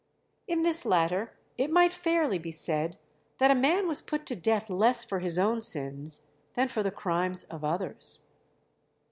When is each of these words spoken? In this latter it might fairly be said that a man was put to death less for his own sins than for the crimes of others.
In 0.47 0.63
this 0.63 0.83
latter 0.83 1.33
it 1.59 1.69
might 1.69 1.93
fairly 1.93 2.39
be 2.39 2.49
said 2.49 2.97
that 3.37 3.51
a 3.51 3.61
man 3.61 3.87
was 3.87 4.01
put 4.01 4.25
to 4.25 4.35
death 4.35 4.67
less 4.67 5.03
for 5.05 5.19
his 5.19 5.37
own 5.37 5.61
sins 5.61 6.25
than 6.55 6.69
for 6.69 6.81
the 6.81 6.89
crimes 6.89 7.43
of 7.43 7.63
others. 7.63 8.23